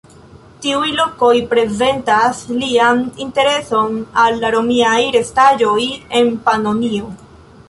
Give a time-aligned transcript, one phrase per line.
[0.61, 5.79] Tiuj lokoj prezentas lian intereson al la romiaj restaĵoj
[6.23, 7.13] en Panonio.